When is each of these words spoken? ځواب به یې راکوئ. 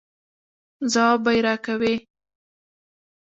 ځواب 0.91 1.19
به 1.23 1.31
یې 1.35 1.41
راکوئ. 1.47 1.95